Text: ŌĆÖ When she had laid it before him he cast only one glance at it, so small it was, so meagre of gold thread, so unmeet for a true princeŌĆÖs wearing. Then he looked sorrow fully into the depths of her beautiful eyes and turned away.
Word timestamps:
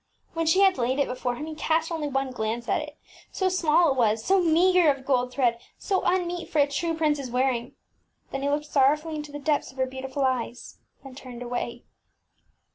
ŌĆÖ 0.31 0.35
When 0.35 0.45
she 0.47 0.61
had 0.61 0.79
laid 0.79 0.97
it 0.97 1.07
before 1.07 1.35
him 1.35 1.45
he 1.45 1.53
cast 1.53 1.91
only 1.91 2.07
one 2.07 2.31
glance 2.31 2.67
at 2.67 2.81
it, 2.81 2.97
so 3.31 3.49
small 3.49 3.91
it 3.91 3.95
was, 3.95 4.25
so 4.25 4.41
meagre 4.41 4.89
of 4.91 5.05
gold 5.05 5.31
thread, 5.31 5.61
so 5.77 6.01
unmeet 6.01 6.49
for 6.49 6.57
a 6.57 6.65
true 6.67 6.95
princeŌĆÖs 6.97 7.29
wearing. 7.29 7.75
Then 8.31 8.41
he 8.41 8.49
looked 8.49 8.65
sorrow 8.65 8.97
fully 8.97 9.17
into 9.17 9.31
the 9.31 9.37
depths 9.37 9.69
of 9.71 9.77
her 9.77 9.85
beautiful 9.85 10.23
eyes 10.23 10.79
and 11.03 11.15
turned 11.15 11.43
away. 11.43 11.83